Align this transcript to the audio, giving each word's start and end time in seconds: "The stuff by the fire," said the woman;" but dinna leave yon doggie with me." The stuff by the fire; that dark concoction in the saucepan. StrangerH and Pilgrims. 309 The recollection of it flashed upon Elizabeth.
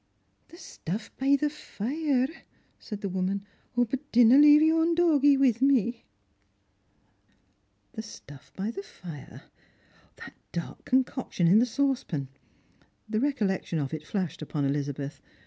"The 0.49 0.57
stuff 0.57 1.15
by 1.17 1.35
the 1.35 1.51
fire," 1.51 2.27
said 2.79 3.01
the 3.01 3.07
woman;" 3.09 3.45
but 3.75 4.11
dinna 4.11 4.35
leave 4.39 4.63
yon 4.63 4.95
doggie 4.95 5.37
with 5.37 5.61
me." 5.61 6.05
The 7.93 8.01
stuff 8.01 8.51
by 8.55 8.71
the 8.71 8.81
fire; 8.81 9.43
that 10.15 10.33
dark 10.51 10.85
concoction 10.85 11.47
in 11.47 11.59
the 11.59 11.67
saucepan. 11.67 12.29
StrangerH 12.31 12.81
and 12.81 13.11
Pilgrims. 13.11 13.11
309 13.11 13.21
The 13.21 13.27
recollection 13.27 13.77
of 13.77 13.93
it 13.93 14.07
flashed 14.07 14.41
upon 14.41 14.65
Elizabeth. 14.65 15.21